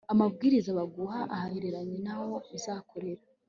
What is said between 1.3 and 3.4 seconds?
ahereranye n'aho uzakorera